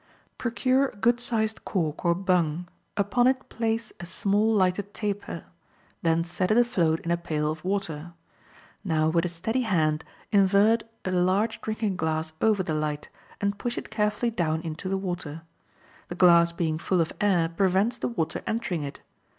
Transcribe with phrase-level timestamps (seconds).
[0.39, 2.67] —Procure a good sized cork, or bung;
[2.97, 5.45] upon it place a small lighted taper;
[6.01, 8.13] then set it afloat in a pail of water.
[8.83, 13.09] Now, with a steady hand, invert a large drinking glass over the light,
[13.39, 15.43] and push it carefully down into the water.
[16.07, 19.01] The glass being full of air prevents the water entering it.